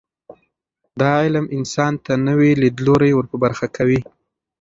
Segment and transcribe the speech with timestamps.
[0.99, 3.99] دا علم انسان ته نوي لیدلوري ور په برخه کوي.